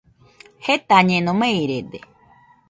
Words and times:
Jetañeno, 0.65 1.31
meirede. 1.41 1.99